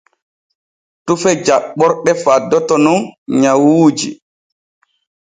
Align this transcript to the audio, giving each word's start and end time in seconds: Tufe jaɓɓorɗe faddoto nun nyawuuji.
Tufe 1.05 1.31
jaɓɓorɗe 1.45 2.11
faddoto 2.23 2.75
nun 2.83 2.99
nyawuuji. 3.39 4.09